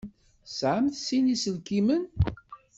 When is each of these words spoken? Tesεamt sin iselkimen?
Tesεamt 0.45 0.95
sin 1.05 1.25
iselkimen? 1.33 2.03